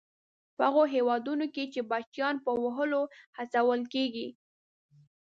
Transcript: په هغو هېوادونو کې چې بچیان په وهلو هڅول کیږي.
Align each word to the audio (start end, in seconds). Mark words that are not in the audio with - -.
په 0.55 0.63
هغو 0.69 0.83
هېوادونو 0.95 1.45
کې 1.53 1.63
چې 1.73 1.81
بچیان 1.91 2.35
په 2.45 2.51
وهلو 2.63 3.01
هڅول 3.37 3.81
کیږي. 3.93 4.27